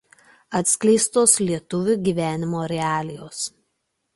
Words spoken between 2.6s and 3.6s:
realijos.